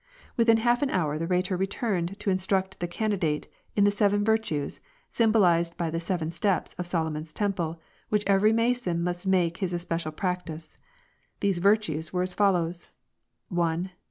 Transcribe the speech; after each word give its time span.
Within 0.35 0.57
half 0.57 0.81
an 0.81 0.89
hour, 0.89 1.19
the 1.19 1.27
Rhetor 1.27 1.55
returned 1.55 2.19
to 2.21 2.31
instruct 2.31 2.79
the 2.79 2.87
candidate 2.87 3.45
in 3.75 3.83
the 3.83 3.91
seven 3.91 4.23
virtues, 4.25 4.79
symbolized 5.11 5.77
by 5.77 5.91
the 5.91 5.99
seven 5.99 6.31
steps 6.31 6.73
of 6.79 6.87
Solomon's 6.87 7.31
temple, 7.31 7.79
which 8.09 8.23
every 8.25 8.51
Mason 8.51 9.03
must 9.03 9.27
make 9.27 9.57
his 9.57 9.73
espe 9.73 9.99
cial 10.03 10.15
practice. 10.15 10.75
These 11.39 11.59
virtues 11.59 12.11
were 12.11 12.23
as 12.23 12.33
follows,— 12.33 12.87
1. 13.49 13.91